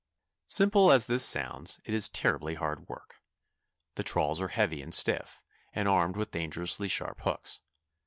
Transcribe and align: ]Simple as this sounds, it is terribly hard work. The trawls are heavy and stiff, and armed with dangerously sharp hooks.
]Simple 0.47 0.91
as 0.91 1.05
this 1.05 1.23
sounds, 1.23 1.79
it 1.85 1.93
is 1.93 2.09
terribly 2.09 2.55
hard 2.55 2.89
work. 2.89 3.17
The 3.93 4.01
trawls 4.03 4.41
are 4.41 4.47
heavy 4.47 4.81
and 4.81 4.91
stiff, 4.95 5.43
and 5.73 5.87
armed 5.87 6.17
with 6.17 6.31
dangerously 6.31 6.87
sharp 6.87 7.21
hooks. 7.21 7.59